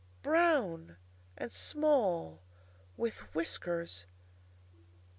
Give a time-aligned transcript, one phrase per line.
[0.23, 0.97] Brown
[1.37, 2.41] and small,
[2.97, 4.07] with whiskers.